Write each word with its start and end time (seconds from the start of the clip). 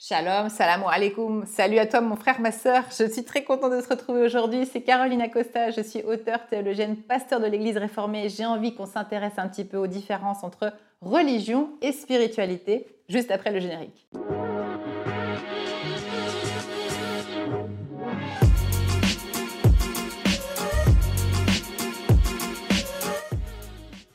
Shalom, 0.00 0.48
salam 0.48 0.84
alaikum, 0.84 1.44
salut 1.44 1.80
à 1.80 1.84
toi 1.84 2.00
mon 2.00 2.14
frère, 2.14 2.40
ma 2.40 2.52
sœur, 2.52 2.84
je 2.96 3.10
suis 3.10 3.24
très 3.24 3.42
contente 3.42 3.72
de 3.72 3.80
se 3.80 3.88
retrouver 3.88 4.22
aujourd'hui, 4.22 4.64
c'est 4.64 4.80
Caroline 4.80 5.20
Acosta, 5.20 5.72
je 5.72 5.80
suis 5.80 6.04
auteure, 6.04 6.46
théologienne, 6.46 6.94
pasteur 6.94 7.40
de 7.40 7.46
l'église 7.46 7.76
réformée, 7.76 8.28
j'ai 8.28 8.46
envie 8.46 8.76
qu'on 8.76 8.86
s'intéresse 8.86 9.32
un 9.38 9.48
petit 9.48 9.64
peu 9.64 9.76
aux 9.76 9.88
différences 9.88 10.44
entre 10.44 10.72
religion 11.00 11.70
et 11.82 11.90
spiritualité, 11.90 12.86
juste 13.08 13.32
après 13.32 13.50
le 13.50 13.58
générique. 13.58 14.06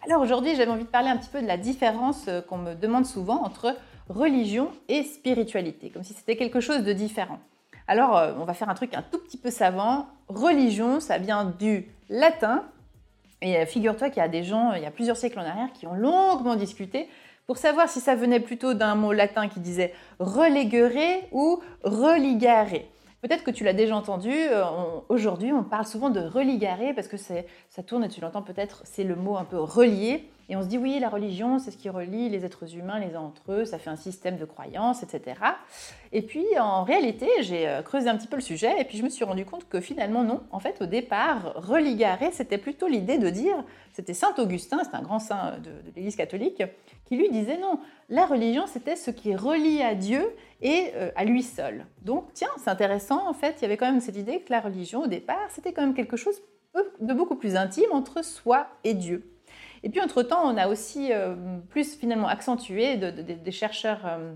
Alors 0.05 0.21
aujourd'hui 0.21 0.55
j'avais 0.55 0.71
envie 0.71 0.85
de 0.85 0.89
parler 0.89 1.09
un 1.09 1.17
petit 1.17 1.29
peu 1.29 1.41
de 1.41 1.47
la 1.47 1.57
différence 1.57 2.25
euh, 2.29 2.41
qu'on 2.41 2.57
me 2.57 2.73
demande 2.73 3.05
souvent 3.05 3.43
entre 3.43 3.75
religion 4.09 4.71
et 4.87 5.03
spiritualité, 5.03 5.89
comme 5.89 6.03
si 6.03 6.13
c'était 6.13 6.35
quelque 6.35 6.59
chose 6.59 6.83
de 6.83 6.93
différent. 6.93 7.39
Alors, 7.87 8.17
euh, 8.17 8.33
on 8.39 8.45
va 8.45 8.53
faire 8.53 8.69
un 8.69 8.75
truc 8.75 8.93
un 8.93 9.01
tout 9.01 9.19
petit 9.19 9.37
peu 9.37 9.49
savant. 9.49 10.07
Religion, 10.27 10.99
ça 10.99 11.17
vient 11.17 11.45
du 11.45 11.87
latin. 12.09 12.63
Et 13.41 13.57
euh, 13.57 13.65
figure-toi 13.65 14.09
qu'il 14.09 14.21
y 14.21 14.25
a 14.25 14.29
des 14.29 14.43
gens, 14.43 14.73
il 14.73 14.81
y 14.81 14.85
a 14.85 14.91
plusieurs 14.91 15.17
siècles 15.17 15.39
en 15.39 15.45
arrière, 15.45 15.71
qui 15.73 15.85
ont 15.85 15.95
longuement 15.95 16.55
discuté 16.55 17.09
pour 17.45 17.57
savoir 17.57 17.89
si 17.89 17.99
ça 17.99 18.15
venait 18.15 18.39
plutôt 18.39 18.73
d'un 18.73 18.95
mot 18.95 19.11
latin 19.11 19.49
qui 19.49 19.59
disait 19.59 19.93
religere 20.19 21.23
ou 21.31 21.61
religare. 21.83 22.69
Peut-être 23.21 23.43
que 23.43 23.51
tu 23.51 23.63
l'as 23.63 23.73
déjà 23.73 23.95
entendu, 23.95 24.31
euh, 24.33 24.63
aujourd'hui 25.09 25.51
on 25.53 25.63
parle 25.63 25.85
souvent 25.85 26.09
de 26.09 26.19
religare 26.19 26.93
parce 26.95 27.07
que 27.07 27.17
ça 27.17 27.83
tourne 27.85 28.03
et 28.03 28.09
tu 28.09 28.21
l'entends 28.21 28.41
peut-être, 28.41 28.81
c'est 28.85 29.03
le 29.03 29.15
mot 29.15 29.37
un 29.37 29.45
peu 29.45 29.59
relié. 29.59 30.29
Et 30.53 30.55
on 30.55 30.61
se 30.61 30.67
dit, 30.67 30.77
oui, 30.77 30.99
la 30.99 31.09
religion, 31.09 31.57
c'est 31.57 31.71
ce 31.71 31.77
qui 31.77 31.89
relie 31.89 32.29
les 32.29 32.45
êtres 32.45 32.75
humains 32.75 32.99
les 32.99 33.15
uns 33.15 33.21
entre 33.21 33.51
eux, 33.51 33.65
ça 33.65 33.79
fait 33.79 33.89
un 33.89 33.95
système 33.95 34.37
de 34.37 34.45
croyances, 34.45 35.01
etc. 35.01 35.35
Et 36.11 36.21
puis, 36.21 36.45
en 36.59 36.83
réalité, 36.83 37.27
j'ai 37.39 37.67
euh, 37.67 37.81
creusé 37.81 38.07
un 38.07 38.15
petit 38.15 38.27
peu 38.27 38.35
le 38.35 38.43
sujet 38.43 38.79
et 38.79 38.85
puis 38.85 38.99
je 38.99 39.03
me 39.03 39.09
suis 39.09 39.25
rendu 39.25 39.45
compte 39.45 39.67
que 39.67 39.81
finalement, 39.81 40.23
non. 40.23 40.43
En 40.51 40.59
fait, 40.59 40.79
au 40.79 40.85
départ, 40.85 41.53
religarer, 41.55 42.29
c'était 42.33 42.59
plutôt 42.59 42.87
l'idée 42.87 43.17
de 43.17 43.31
dire, 43.31 43.63
c'était 43.93 44.13
Saint 44.13 44.35
Augustin, 44.37 44.83
c'est 44.83 44.95
un 44.95 45.01
grand 45.01 45.17
saint 45.17 45.57
de, 45.57 45.71
l'Église 45.95 46.15
catholique, 46.15 46.61
qui 47.05 47.17
lui 47.17 47.31
disait 47.31 47.57
non, 47.57 47.79
la 48.09 48.27
religion, 48.27 48.67
c'était 48.67 48.95
ce 48.95 49.09
qui 49.09 49.35
relie 49.35 49.81
à 49.81 49.95
Dieu 49.95 50.35
et 50.61 50.91
euh, 50.93 51.09
à 51.15 51.25
lui 51.25 51.41
seul. 51.41 51.87
Donc, 52.03 52.27
tiens, 52.35 52.51
c'est 52.57 52.69
intéressant, 52.69 53.27
en 53.27 53.33
fait, 53.33 53.55
il 53.57 53.61
y 53.63 53.65
avait 53.65 53.77
quand 53.77 53.91
même 53.91 54.01
cette 54.01 54.17
idée 54.17 54.41
que 54.41 54.51
la 54.51 54.59
religion, 54.59 55.01
au 55.01 55.07
départ, 55.07 55.47
c'était 55.49 55.73
quand 55.73 55.81
même 55.81 55.95
quelque 55.95 56.15
chose 56.15 56.43
de 56.99 57.13
beaucoup 57.15 57.37
plus 57.37 57.55
intime 57.55 57.91
entre 57.91 58.23
soi 58.23 58.67
et 58.83 58.93
Dieu. 58.93 59.32
Et 59.83 59.89
puis, 59.89 60.01
entre-temps, 60.01 60.41
on 60.43 60.57
a 60.57 60.67
aussi 60.67 61.11
euh, 61.11 61.35
plus 61.69 61.95
finalement 61.95 62.27
accentué, 62.27 62.97
des 62.97 63.51
chercheurs 63.51 64.05
euh, 64.05 64.33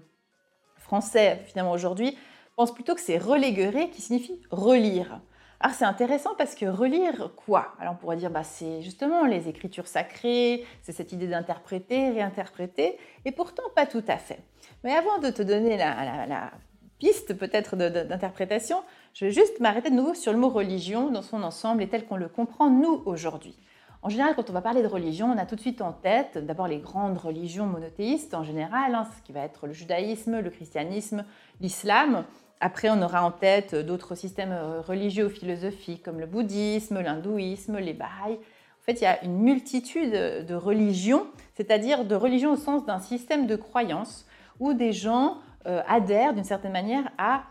français 0.87 1.41
finalement 1.45 1.71
aujourd'hui 1.71 2.17
pensent 2.55 2.73
plutôt 2.73 2.95
que 2.95 3.01
c'est 3.01 3.17
reléguer 3.17 3.89
qui 3.91 4.01
signifie 4.01 4.41
relire. 4.49 5.21
Alors 5.59 5.75
c'est 5.75 5.85
intéressant 5.85 6.31
parce 6.37 6.53
que 6.55 6.65
relire 6.65 7.31
quoi? 7.35 7.73
Alors 7.79 7.93
on 7.93 7.97
pourrait 7.97 8.17
dire 8.17 8.29
bah, 8.29 8.43
c'est 8.43 8.81
justement 8.81 9.25
les 9.25 9.47
écritures 9.47 9.87
sacrées, 9.87 10.65
c'est 10.81 10.91
cette 10.91 11.11
idée 11.11 11.27
d'interpréter, 11.27 12.11
réinterpréter, 12.11 12.97
et 13.25 13.31
pourtant 13.31 13.63
pas 13.75 13.85
tout 13.85 14.03
à 14.07 14.17
fait. 14.17 14.39
Mais 14.83 14.95
avant 14.95 15.17
de 15.19 15.29
te 15.29 15.41
donner 15.41 15.77
la 15.77 16.51
piste 16.99 17.35
peut-être 17.35 17.75
d'interprétation, 17.75 18.83
je 19.13 19.25
vais 19.25 19.31
juste 19.31 19.59
m'arrêter 19.59 19.89
de 19.89 19.95
nouveau 19.95 20.13
sur 20.13 20.31
le 20.31 20.39
mot 20.39 20.49
religion 20.49 21.09
dans 21.09 21.21
son 21.21 21.43
ensemble 21.43 21.83
et 21.83 21.89
tel 21.89 22.05
qu'on 22.05 22.17
le 22.17 22.29
comprend 22.29 22.69
nous 22.69 23.03
aujourd'hui. 23.05 23.55
En 24.01 24.09
général, 24.09 24.35
quand 24.35 24.49
on 24.49 24.53
va 24.53 24.61
parler 24.61 24.83
de 24.83 24.87
religion, 24.87 25.31
on 25.31 25.37
a 25.37 25.45
tout 25.45 25.55
de 25.55 25.61
suite 25.61 25.81
en 25.81 25.91
tête 25.91 26.37
d'abord 26.37 26.67
les 26.67 26.77
grandes 26.77 27.17
religions 27.17 27.65
monothéistes 27.65 28.33
en 28.33 28.43
général, 28.43 28.93
hein, 28.93 29.07
ce 29.17 29.21
qui 29.23 29.31
va 29.31 29.41
être 29.41 29.67
le 29.67 29.73
judaïsme, 29.73 30.39
le 30.39 30.49
christianisme, 30.49 31.25
l'islam. 31.61 32.23
Après, 32.59 32.89
on 32.89 33.01
aura 33.01 33.23
en 33.23 33.31
tête 33.31 33.75
d'autres 33.75 34.15
systèmes 34.15 34.51
euh, 34.51 34.81
religieux 34.81 35.25
ou 35.25 35.29
philosophiques 35.29 36.03
comme 36.03 36.19
le 36.19 36.25
bouddhisme, 36.25 37.01
l'hindouisme, 37.01 37.77
les 37.77 37.93
baha'is. 37.93 38.33
En 38.35 38.83
fait, 38.85 39.01
il 39.01 39.03
y 39.03 39.07
a 39.07 39.23
une 39.23 39.39
multitude 39.39 40.11
de 40.11 40.55
religions, 40.55 41.27
c'est-à-dire 41.55 42.05
de 42.05 42.15
religions 42.15 42.53
au 42.53 42.55
sens 42.55 42.85
d'un 42.85 42.99
système 42.99 43.45
de 43.45 43.55
croyances 43.55 44.25
où 44.59 44.73
des 44.73 44.93
gens 44.93 45.37
euh, 45.65 45.81
adhèrent 45.87 46.33
d'une 46.33 46.43
certaine 46.43 46.71
manière 46.71 47.11
à 47.17 47.43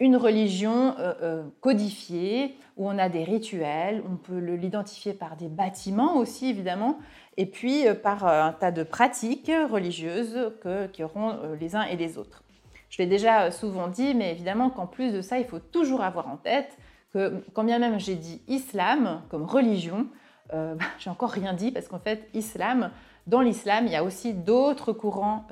une 0.00 0.16
religion 0.16 0.94
euh, 0.98 1.14
euh, 1.22 1.42
codifiée, 1.60 2.56
où 2.76 2.88
on 2.88 2.98
a 2.98 3.08
des 3.08 3.24
rituels, 3.24 4.02
on 4.08 4.16
peut 4.16 4.38
l'identifier 4.38 5.12
par 5.12 5.36
des 5.36 5.48
bâtiments 5.48 6.16
aussi 6.16 6.50
évidemment, 6.50 6.98
et 7.36 7.46
puis 7.46 7.86
euh, 7.86 7.94
par 7.94 8.26
un 8.26 8.52
tas 8.52 8.70
de 8.70 8.84
pratiques 8.84 9.50
religieuses 9.70 10.52
que, 10.62 10.86
qui 10.86 11.02
les 11.60 11.76
uns 11.76 11.82
et 11.82 11.96
les 11.96 12.18
autres. 12.18 12.44
Je 12.90 12.98
l'ai 13.02 13.08
déjà 13.08 13.50
souvent 13.50 13.88
dit, 13.88 14.14
mais 14.14 14.30
évidemment 14.30 14.70
qu'en 14.70 14.86
plus 14.86 15.12
de 15.12 15.20
ça, 15.20 15.38
il 15.38 15.44
faut 15.44 15.58
toujours 15.58 16.02
avoir 16.02 16.28
en 16.28 16.36
tête 16.36 16.78
que 17.12 17.42
quand 17.52 17.64
bien 17.64 17.78
même 17.78 17.98
j'ai 17.98 18.14
dit 18.14 18.42
islam 18.48 19.22
comme 19.30 19.44
religion, 19.44 20.06
euh, 20.52 20.76
j'ai 20.98 21.10
encore 21.10 21.30
rien 21.30 21.52
dit 21.52 21.70
parce 21.70 21.88
qu'en 21.88 21.98
fait, 21.98 22.28
islam, 22.34 22.90
dans 23.26 23.40
l'islam, 23.40 23.86
il 23.86 23.92
y 23.92 23.96
a 23.96 24.04
aussi 24.04 24.32
d'autres 24.32 24.92
courants 24.92 25.46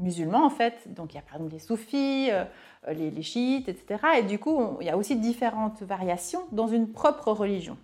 musulmans 0.00 0.44
en 0.44 0.50
fait. 0.50 0.92
Donc 0.94 1.14
il 1.14 1.16
y 1.16 1.18
a 1.18 1.22
par 1.22 1.36
exemple 1.36 1.52
les 1.52 1.58
soufis, 1.58 2.30
euh, 2.88 2.92
les, 2.92 3.22
chiites, 3.22 3.68
etc. 3.68 4.00
Et 4.18 4.22
du 4.22 4.38
coup, 4.38 4.76
il 4.80 4.86
y 4.86 4.90
a 4.90 4.96
aussi 4.96 5.16
différentes 5.16 5.82
variations 5.82 6.42
dans 6.52 6.66
une 6.66 6.92
propre 6.92 7.32
religion. 7.32 7.76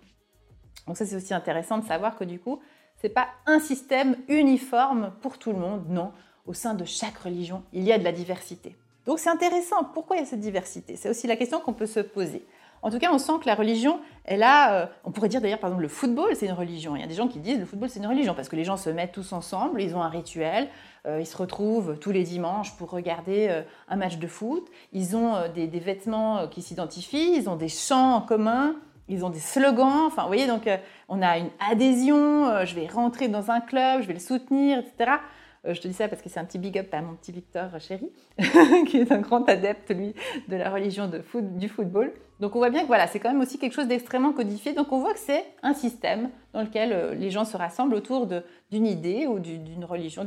Donc 0.87 0.97
ça, 0.97 1.05
c'est 1.05 1.15
aussi 1.15 1.33
intéressant 1.33 1.77
de 1.77 1.85
savoir 1.85 2.15
que 2.15 2.23
du 2.23 2.39
coup, 2.39 2.59
ce 3.01 3.07
n'est 3.07 3.13
pas 3.13 3.27
un 3.45 3.59
système 3.59 4.15
uniforme 4.27 5.11
pour 5.21 5.37
tout 5.37 5.51
le 5.51 5.59
monde, 5.59 5.85
non. 5.89 6.11
Au 6.45 6.53
sein 6.53 6.73
de 6.73 6.85
chaque 6.85 7.17
religion, 7.17 7.63
il 7.73 7.83
y 7.83 7.91
a 7.91 7.97
de 7.97 8.03
la 8.03 8.11
diversité. 8.11 8.75
Donc 9.05 9.19
c'est 9.19 9.29
intéressant, 9.29 9.83
pourquoi 9.93 10.15
il 10.15 10.19
y 10.19 10.23
a 10.23 10.25
cette 10.25 10.39
diversité? 10.39 10.95
C'est 10.95 11.09
aussi 11.09 11.27
la 11.27 11.35
question 11.35 11.59
qu'on 11.59 11.73
peut 11.73 11.85
se 11.85 11.99
poser. 11.99 12.45
En 12.81 12.91
tout 12.91 12.99
cas, 12.99 13.09
on 13.11 13.17
sent 13.17 13.33
que 13.41 13.47
la 13.47 13.55
religion, 13.55 13.99
elle 14.23 14.43
a, 14.43 14.73
euh, 14.73 14.85
on 15.03 15.11
pourrait 15.11 15.29
dire 15.29 15.41
d'ailleurs 15.41 15.59
par 15.59 15.69
exemple 15.69 15.83
le 15.83 15.89
football, 15.89 16.35
c'est 16.35 16.45
une 16.45 16.53
religion. 16.53 16.95
Il 16.95 17.01
y 17.01 17.03
a 17.03 17.07
des 17.07 17.15
gens 17.15 17.27
qui 17.27 17.39
disent 17.39 17.59
le 17.59 17.65
football 17.65 17.89
c'est 17.89 17.99
une 17.99 18.07
religion 18.07 18.33
parce 18.33 18.49
que 18.49 18.55
les 18.55 18.63
gens 18.63 18.77
se 18.77 18.89
mettent 18.89 19.11
tous 19.11 19.33
ensemble, 19.33 19.81
ils 19.81 19.95
ont 19.95 20.01
un 20.01 20.09
rituel, 20.09 20.67
euh, 21.05 21.19
ils 21.19 21.25
se 21.25 21.37
retrouvent 21.37 21.97
tous 21.99 22.11
les 22.11 22.23
dimanches 22.23 22.75
pour 22.77 22.91
regarder 22.91 23.47
euh, 23.49 23.61
un 23.89 23.95
match 23.95 24.17
de 24.17 24.27
foot. 24.27 24.67
Ils 24.93 25.15
ont 25.15 25.33
des, 25.53 25.67
des, 25.67 25.79
vêtements 25.79 26.47
qui 26.47 26.61
s'identifient, 26.61 27.35
ils 27.35 27.49
ont 27.49 27.55
des 27.55 27.69
chants 27.69 28.15
en 28.15 28.21
commun, 28.21 28.75
ils 29.09 29.25
ont 29.25 29.29
des 29.29 29.39
slogans. 29.39 30.05
Enfin, 30.05 30.23
vous 30.23 30.29
voyez, 30.29 30.47
donc 30.47 30.69
on 31.09 31.21
a 31.21 31.37
une 31.37 31.49
adhésion. 31.71 32.65
je 32.65 32.75
vais 32.75 32.87
rentrer 32.87 33.27
dans 33.27 33.51
un 33.51 33.61
club, 33.61 34.01
je 34.01 34.07
vais 34.07 34.13
le 34.13 34.19
soutenir, 34.19 34.79
etc. 34.79 35.17
Euh, 35.65 35.73
je 35.73 35.81
te 35.81 35.87
dis 35.87 35.93
ça 35.93 36.07
parce 36.07 36.21
que 36.21 36.29
c'est 36.29 36.39
un 36.39 36.45
petit 36.45 36.59
big 36.59 36.77
up 36.77 36.93
à 36.93 37.01
mon 37.01 37.15
petit 37.15 37.31
Victor 37.31 37.79
chéri, 37.79 38.11
qui 38.87 38.97
est 38.97 39.11
un 39.11 39.19
grand 39.19 39.47
adepte, 39.49 39.93
lui, 39.93 40.13
de 40.47 40.55
la 40.55 40.69
religion 40.69 41.09
du 41.33 41.69
football. 41.69 42.13
Donc 42.39 42.55
on 42.55 42.59
voit 42.59 42.69
bien 42.69 42.81
que 42.81 42.87
voilà, 42.87 43.07
c'est 43.07 43.19
quand 43.19 43.31
même 43.31 43.41
aussi 43.41 43.57
quelque 43.57 43.73
chose 43.73 43.87
d'extrêmement 43.87 44.33
codifié. 44.33 44.73
Donc 44.73 44.91
on 44.91 44.99
voit 44.99 45.13
que 45.13 45.19
c'est 45.19 45.43
un 45.63 45.73
système 45.73 46.29
dans 46.53 46.61
lequel 46.61 46.93
euh, 46.93 47.13
les 47.15 47.31
gens 47.31 47.45
se 47.45 47.57
rassemblent 47.57 47.95
autour 47.95 48.27
d'une 48.27 48.85
idée 48.85 49.27
ou 49.27 49.39
d'une 49.39 49.85
religion, 49.85 50.25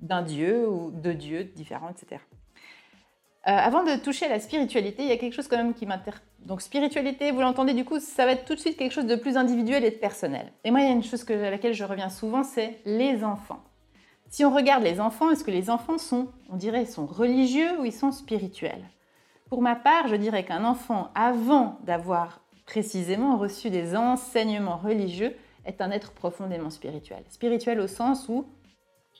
d'un 0.00 0.22
dieu 0.22 0.68
ou 0.68 0.90
de 0.90 1.12
dieux 1.12 1.44
différents, 1.44 1.90
etc. 1.90 2.20
Euh, 3.48 3.52
avant 3.52 3.84
de 3.84 3.96
toucher 3.96 4.26
à 4.26 4.28
la 4.28 4.38
spiritualité, 4.38 5.02
il 5.02 5.08
y 5.08 5.12
a 5.12 5.16
quelque 5.16 5.32
chose 5.32 5.48
quand 5.48 5.56
même 5.56 5.72
qui 5.72 5.86
m'intéresse. 5.86 6.20
Donc 6.40 6.60
spiritualité, 6.60 7.30
vous 7.32 7.40
l'entendez 7.40 7.72
du 7.72 7.86
coup, 7.86 7.98
ça 7.98 8.26
va 8.26 8.32
être 8.32 8.44
tout 8.44 8.54
de 8.54 8.60
suite 8.60 8.76
quelque 8.76 8.92
chose 8.92 9.06
de 9.06 9.16
plus 9.16 9.38
individuel 9.38 9.82
et 9.84 9.90
de 9.90 9.96
personnel. 9.96 10.52
Et 10.64 10.70
moi, 10.70 10.80
il 10.80 10.86
y 10.86 10.88
a 10.88 10.92
une 10.92 11.02
chose 11.02 11.24
à 11.30 11.50
laquelle 11.50 11.72
je 11.72 11.84
reviens 11.84 12.10
souvent, 12.10 12.42
c'est 12.42 12.78
les 12.84 13.24
enfants. 13.24 13.62
Si 14.30 14.44
on 14.44 14.54
regarde 14.54 14.84
les 14.84 15.00
enfants, 15.00 15.30
est-ce 15.30 15.42
que 15.42 15.50
les 15.50 15.70
enfants 15.70 15.98
sont, 15.98 16.28
on 16.50 16.56
dirait, 16.56 16.86
sont 16.86 17.04
religieux 17.04 17.80
ou 17.80 17.84
ils 17.84 17.92
sont 17.92 18.12
spirituels? 18.12 18.88
Pour 19.48 19.60
ma 19.60 19.74
part, 19.74 20.06
je 20.06 20.14
dirais 20.14 20.44
qu'un 20.44 20.64
enfant, 20.64 21.10
avant 21.16 21.80
d'avoir 21.82 22.40
précisément 22.64 23.36
reçu 23.36 23.70
des 23.70 23.96
enseignements 23.96 24.76
religieux, 24.76 25.34
est 25.64 25.80
un 25.80 25.90
être 25.90 26.12
profondément 26.12 26.70
spirituel. 26.70 27.24
Spirituel 27.28 27.80
au 27.80 27.88
sens 27.88 28.28
où, 28.28 28.46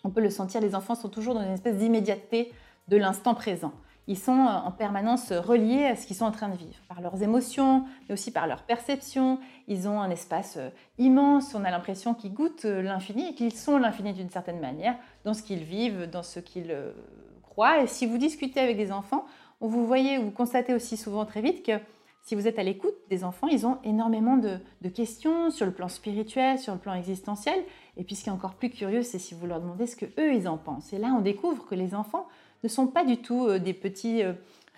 on 0.04 0.10
peut 0.10 0.21
le 0.21 0.31
sentir, 0.31 0.60
les 0.60 0.76
enfants 0.76 0.94
sont 0.94 1.09
toujours 1.09 1.34
dans 1.34 1.42
une 1.42 1.54
espèce 1.54 1.77
d'immédiateté 1.77 2.53
de 2.87 2.97
l'instant 2.97 3.34
présent 3.34 3.72
ils 4.10 4.19
sont 4.19 4.32
euh, 4.32 4.66
en 4.66 4.72
permanence 4.72 5.30
reliés 5.30 5.84
à 5.84 5.95
ce 5.95 6.04
qu'ils 6.04 6.16
sont 6.16 6.24
en 6.24 6.33
train 6.33 6.48
de 6.48 6.57
vivre, 6.57 6.80
par 6.89 7.01
leurs 7.01 7.22
émotions, 7.22 7.84
mais 8.09 8.12
aussi 8.12 8.33
par 8.33 8.48
leurs 8.48 8.65
perceptions. 8.65 9.39
Ils 9.68 9.86
ont 9.86 10.01
un 10.01 10.10
espace 10.10 10.57
euh, 10.57 10.68
immense, 10.98 11.54
on 11.54 11.65
a 11.65 11.71
l'impression 11.71 12.15
qu'ils 12.15 12.34
goûtent 12.34 12.65
euh, 12.65 12.83
l'infini 12.83 13.28
et 13.28 13.34
qu'ils 13.34 13.54
sont 13.54 13.78
l'infini 13.78 14.12
d'une 14.12 14.28
certaine 14.28 14.59
manière 14.59 14.97
dans 15.24 15.33
ce 15.33 15.45
qu'ils 15.45 15.62
vivent, 15.62 16.10
dans 16.10 16.24
ce 16.24 16.41
qu'ils 16.41 16.77
croient. 17.42 17.83
Et 17.83 17.86
si 17.86 18.04
vous 18.04 18.18
discutez 18.18 18.59
avec 18.59 18.77
des 18.77 18.91
enfants, 18.91 19.27
vous 19.60 19.86
voyez, 19.86 20.18
vous 20.18 20.33
constatez 20.33 20.74
aussi 20.74 20.97
souvent 20.97 21.24
très 21.24 21.41
vite 21.41 21.65
que 21.65 21.78
si 22.22 22.34
vous 22.34 22.48
êtes 22.48 22.59
à 22.59 22.65
l'écoute 22.65 22.95
des 23.10 23.22
enfants, 23.22 23.47
ils 23.47 23.65
ont 23.65 23.78
énormément 23.84 24.36
de, 24.36 24.59
de, 24.83 24.89
questions 24.89 25.51
sur 25.51 25.66
le 25.66 25.72
plan 25.72 25.89
spirituel, 25.89 26.59
sur 26.59 26.72
le 26.72 26.80
plan 26.80 26.95
existentiel. 26.95 27.59
Et 27.97 28.03
puis 28.03 28.16
ce 28.16 28.24
qui 28.24 28.28
est 28.28 28.33
encore 28.33 28.54
plus 28.54 28.71
curieux, 28.71 29.03
c'est 29.03 29.21
si 29.21 29.34
vous 29.34 29.47
leur 29.47 29.60
demandez 29.60 29.86
ce 29.86 29.95
que 29.95 30.07
eux 30.18 30.34
ils 30.34 30.48
en 30.48 30.59
pensent. 30.59 30.92
Et 30.92 30.98
là, 30.98 31.15
on 31.16 31.21
découvre 31.21 31.65
que 31.66 31.77
les 31.77 31.95
enfants 31.95 32.27
ne 32.62 32.68
sont 32.68 32.86
pas 32.86 33.04
du 33.04 33.18
tout 33.18 33.47
euh, 33.47 33.59
des 33.59 33.74
petits, 33.74 34.22
euh, 34.22 34.33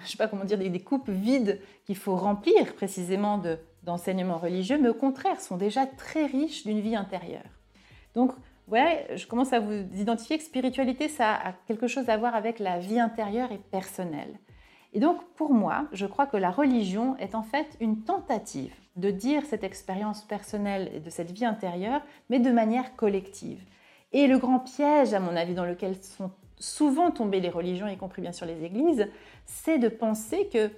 je 0.04 0.10
sais 0.10 0.16
pas 0.16 0.28
comment 0.28 0.44
dire, 0.44 0.58
des, 0.58 0.80
coupes 0.80 1.10
vides 1.10 1.60
qu'il 1.84 1.96
faut 1.96 2.16
remplir 2.16 2.74
précisément 2.74 3.40
d'enseignements 3.82 4.38
religieux, 4.38 4.78
mais 4.80 4.88
au 4.88 4.94
contraire 4.94 5.40
sont 5.40 5.56
déjà 5.56 5.86
très 5.86 6.26
riches 6.26 6.64
d'une 6.64 6.80
vie 6.80 6.96
intérieure. 6.96 7.44
Donc 8.14 8.32
voyez, 8.72 9.16
je 9.16 9.26
commence 9.26 9.52
à 9.52 9.60
vous 9.60 9.84
identifier 9.98 10.38
que 10.38 10.44
spiritualité, 10.44 11.08
ça 11.08 11.34
a 11.34 11.52
quelque 11.66 11.86
chose 11.86 12.08
à 12.08 12.16
voir 12.16 12.34
avec 12.34 12.58
la 12.58 12.78
vie 12.78 13.00
intérieure 13.00 13.52
et 13.52 13.58
personnelle. 13.58 14.38
Et 14.94 15.00
donc, 15.00 15.22
pour 15.36 15.52
moi, 15.52 15.86
je 15.92 16.06
crois 16.06 16.26
que 16.26 16.36
la 16.36 16.50
religion 16.50 17.16
est 17.18 17.34
en 17.34 17.42
fait 17.42 17.66
une 17.80 18.02
tentative 18.02 18.74
de 18.96 19.10
dire 19.10 19.44
cette 19.46 19.64
expérience 19.64 20.22
personnelle 20.22 20.90
et 20.94 21.00
de 21.00 21.08
cette 21.08 21.30
vie 21.30 21.46
intérieure, 21.46 22.02
mais 22.28 22.40
de 22.40 22.50
manière 22.50 22.94
collective. 22.96 23.62
Et 24.12 24.26
le 24.26 24.38
grand 24.38 24.58
piège, 24.58 25.14
à 25.14 25.20
mon 25.20 25.34
avis, 25.34 25.54
dans 25.54 25.64
lequel 25.64 26.02
sont 26.02 26.30
souvent 26.62 27.10
tombées 27.10 27.40
les 27.40 27.50
religions, 27.50 27.88
y 27.88 27.96
compris 27.96 28.22
bien 28.22 28.32
sûr 28.32 28.46
les 28.46 28.64
églises, 28.64 29.08
c'est 29.46 29.78
de 29.78 29.88
penser 29.88 30.48
que 30.52 30.70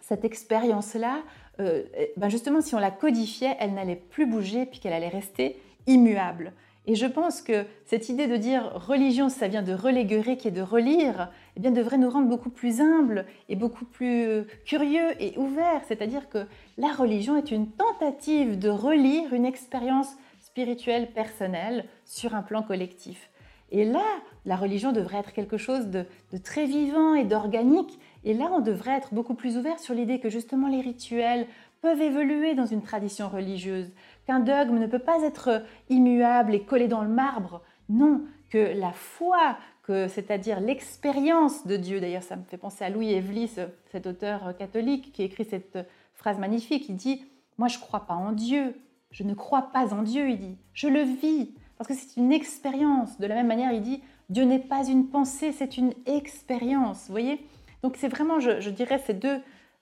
cette 0.00 0.24
expérience-là, 0.24 1.22
euh, 1.60 1.84
ben 2.16 2.28
justement, 2.28 2.60
si 2.60 2.74
on 2.74 2.78
la 2.78 2.90
codifiait, 2.90 3.56
elle 3.60 3.74
n'allait 3.74 3.96
plus 3.96 4.26
bouger, 4.26 4.66
puis 4.66 4.80
qu'elle 4.80 4.92
allait 4.92 5.08
rester 5.08 5.60
immuable. 5.86 6.52
Et 6.86 6.96
je 6.96 7.06
pense 7.06 7.42
que 7.42 7.64
cette 7.84 8.08
idée 8.08 8.26
de 8.26 8.36
dire 8.36 8.72
religion, 8.74 9.28
ça 9.28 9.46
vient 9.46 9.62
de 9.62 9.72
reléguer, 9.72 10.36
qui 10.36 10.48
est 10.48 10.52
de 10.52 10.62
relire, 10.62 11.30
eh 11.56 11.60
bien, 11.60 11.70
devrait 11.70 11.98
nous 11.98 12.10
rendre 12.10 12.28
beaucoup 12.28 12.50
plus 12.50 12.80
humbles 12.80 13.24
et 13.48 13.54
beaucoup 13.54 13.84
plus 13.84 14.24
euh, 14.24 14.44
curieux 14.64 15.10
et 15.20 15.38
ouverts. 15.38 15.82
C'est-à-dire 15.86 16.28
que 16.28 16.46
la 16.78 16.92
religion 16.92 17.36
est 17.36 17.52
une 17.52 17.70
tentative 17.70 18.58
de 18.58 18.68
relire 18.68 19.32
une 19.32 19.44
expérience 19.44 20.16
spirituelle 20.40 21.12
personnelle 21.12 21.84
sur 22.04 22.34
un 22.34 22.42
plan 22.42 22.62
collectif. 22.62 23.30
Et 23.72 23.86
là, 23.86 24.04
la 24.44 24.54
religion 24.54 24.92
devrait 24.92 25.16
être 25.16 25.32
quelque 25.32 25.56
chose 25.56 25.88
de, 25.88 26.04
très 26.44 26.66
vivant 26.66 27.14
et 27.14 27.24
d'organique. 27.24 27.98
Et 28.22 28.34
là, 28.34 28.50
on 28.52 28.60
devrait 28.60 28.98
être 28.98 29.14
beaucoup 29.14 29.34
plus 29.34 29.56
ouvert 29.56 29.78
sur 29.80 29.94
l'idée 29.94 30.20
que 30.20 30.28
justement 30.28 30.68
les 30.68 30.82
rituels 30.82 31.46
peuvent 31.80 32.02
évoluer 32.02 32.54
dans 32.54 32.66
une 32.66 32.82
tradition 32.82 33.28
religieuse, 33.28 33.90
qu'un 34.26 34.40
dogme 34.40 34.78
ne 34.78 34.86
peut 34.86 35.00
pas 35.00 35.22
être 35.22 35.64
immuable 35.88 36.54
et 36.54 36.62
collé 36.62 36.86
dans 36.86 37.02
le 37.02 37.08
marbre. 37.08 37.62
Non, 37.88 38.20
que 38.50 38.78
la 38.78 38.92
foi, 38.92 39.56
que 39.82 40.06
c'est-à-dire 40.06 40.60
l'expérience 40.60 41.66
de 41.66 41.76
Dieu. 41.76 41.98
D'ailleurs, 41.98 42.22
ça 42.22 42.36
me 42.36 42.44
fait 42.44 42.58
penser 42.58 42.84
à 42.84 42.90
Louis 42.90 43.12
Evely, 43.12 43.50
cet 43.90 44.06
auteur 44.06 44.54
catholique 44.56 45.12
qui 45.12 45.22
écrit 45.22 45.46
cette 45.46 45.78
phrase 46.12 46.38
magnifique. 46.38 46.90
Il 46.90 46.96
dit 46.96 47.24
Moi, 47.56 47.68
je 47.68 47.78
ne 47.78 47.82
crois 47.82 48.06
pas 48.06 48.14
en 48.14 48.32
Dieu. 48.32 48.76
Je 49.10 49.24
ne 49.24 49.34
crois 49.34 49.70
pas 49.72 49.94
en 49.94 50.02
Dieu, 50.02 50.28
il 50.28 50.38
dit. 50.38 50.58
Je 50.74 50.88
le 50.88 51.02
vis. 51.02 51.54
Parce 51.82 51.98
que 51.98 52.06
c'est 52.06 52.20
une 52.20 52.32
expérience. 52.32 53.18
De 53.18 53.26
la 53.26 53.34
même 53.34 53.48
manière, 53.48 53.72
il 53.72 53.82
dit 53.82 54.02
Dieu 54.30 54.44
n'est 54.44 54.60
pas 54.60 54.86
une 54.86 55.08
pensée, 55.08 55.50
c'est 55.50 55.76
une 55.76 55.92
expérience. 56.06 57.06
Vous 57.08 57.12
voyez? 57.12 57.44
Donc, 57.82 57.96
c'est 57.98 58.06
vraiment, 58.06 58.38
je, 58.38 58.70
dirais, 58.70 59.02
ces 59.04 59.14
deux, 59.14 59.40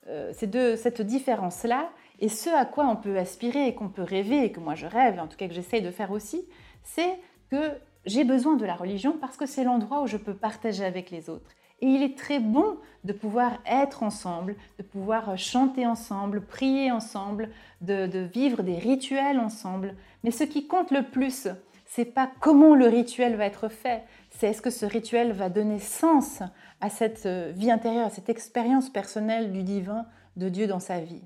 euh, 0.08 0.32
ces 0.32 0.46
deux, 0.46 0.76
cette 0.76 1.02
différence-là. 1.02 1.90
Et 2.20 2.30
ce 2.30 2.48
à 2.48 2.64
quoi 2.64 2.86
on 2.86 2.96
peut 2.96 3.18
aspirer 3.18 3.66
et 3.66 3.74
qu'on 3.74 3.90
peut 3.90 4.02
rêver, 4.02 4.46
et 4.46 4.50
que 4.50 4.60
moi 4.60 4.74
je 4.74 4.86
rêve, 4.86 5.20
en 5.20 5.26
tout 5.26 5.36
cas 5.36 5.46
que 5.46 5.52
j'essaye 5.52 5.82
de 5.82 5.90
faire 5.90 6.10
aussi, 6.10 6.42
c'est 6.82 7.18
que 7.50 7.72
j'ai 8.06 8.24
besoin 8.24 8.56
de 8.56 8.64
la 8.64 8.76
religion 8.76 9.18
parce 9.20 9.36
que 9.36 9.44
c'est 9.44 9.64
l'endroit 9.64 10.02
où 10.02 10.06
je 10.06 10.16
peux 10.16 10.34
partager 10.34 10.86
avec 10.86 11.10
les 11.10 11.28
autres. 11.28 11.50
Et 11.82 11.86
il 11.86 12.02
est 12.02 12.16
très 12.16 12.40
bon 12.40 12.78
de 13.04 13.12
pouvoir 13.12 13.58
être 13.66 14.02
ensemble, 14.02 14.56
de 14.78 14.82
pouvoir 14.82 15.36
chanter 15.38 15.86
ensemble, 15.86 16.42
prier 16.42 16.92
ensemble, 16.92 17.50
de, 17.82 18.28
vivre 18.32 18.62
des 18.62 18.76
rituels 18.76 19.38
ensemble. 19.38 19.96
Mais 20.24 20.30
ce 20.30 20.44
qui 20.44 20.66
compte 20.66 20.90
le 20.90 21.02
plus, 21.02 21.48
c'est 21.94 22.04
pas 22.04 22.30
comment 22.40 22.74
le 22.74 22.86
rituel 22.86 23.36
va 23.36 23.46
être 23.46 23.68
fait, 23.68 24.04
c'est 24.30 24.48
est-ce 24.48 24.62
que 24.62 24.70
ce 24.70 24.86
rituel 24.86 25.32
va 25.32 25.48
donner 25.48 25.78
sens 25.78 26.42
à 26.80 26.88
cette 26.88 27.26
vie 27.26 27.70
intérieure, 27.70 28.06
à 28.06 28.10
cette 28.10 28.28
expérience 28.28 28.88
personnelle 28.88 29.52
du 29.52 29.62
divin, 29.62 30.06
de 30.36 30.48
Dieu 30.48 30.66
dans 30.66 30.80
sa 30.80 31.00
vie. 31.00 31.22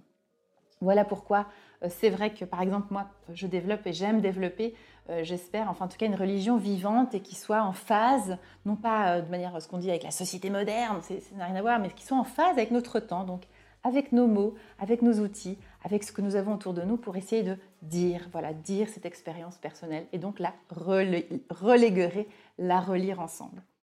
Voilà 0.80 1.04
pourquoi 1.04 1.46
euh, 1.82 1.88
c'est 1.90 2.10
vrai 2.10 2.30
que, 2.30 2.44
par 2.44 2.62
exemple, 2.62 2.88
moi, 2.90 3.06
je 3.32 3.46
développe 3.46 3.86
et 3.86 3.92
j'aime 3.92 4.20
développer, 4.20 4.74
euh, 5.10 5.22
j'espère, 5.22 5.70
enfin 5.70 5.86
en 5.86 5.88
tout 5.88 5.96
cas, 5.96 6.06
une 6.06 6.14
religion 6.14 6.56
vivante 6.56 7.14
et 7.14 7.20
qui 7.20 7.34
soit 7.34 7.62
en 7.62 7.72
phase, 7.72 8.38
non 8.64 8.76
pas 8.76 9.16
euh, 9.16 9.22
de 9.22 9.30
manière, 9.30 9.60
ce 9.60 9.68
qu'on 9.68 9.78
dit 9.78 9.90
avec 9.90 10.02
la 10.02 10.10
société 10.10 10.50
moderne, 10.50 11.00
ça 11.02 11.14
n'a 11.36 11.46
rien 11.46 11.56
à 11.56 11.62
voir, 11.62 11.78
mais 11.78 11.90
qui 11.90 12.04
soit 12.04 12.18
en 12.18 12.24
phase 12.24 12.52
avec 12.52 12.70
notre 12.70 13.00
temps, 13.00 13.24
donc 13.24 13.44
avec 13.82 14.12
nos 14.12 14.26
mots, 14.26 14.54
avec 14.78 15.02
nos 15.02 15.20
outils, 15.20 15.58
avec 15.84 16.02
ce 16.02 16.12
que 16.12 16.22
nous 16.22 16.34
avons 16.34 16.54
autour 16.54 16.74
de 16.74 16.82
nous 16.82 16.96
pour 16.96 17.16
essayer 17.16 17.42
de 17.42 17.56
dire, 17.82 18.28
voilà, 18.32 18.52
dire 18.52 18.88
cette 18.88 19.06
expérience 19.06 19.58
personnelle 19.58 20.06
et 20.12 20.18
donc 20.18 20.40
la 20.40 20.54
reléguer, 20.70 22.28
la 22.58 22.80
relire 22.80 23.20
ensemble. 23.20 23.62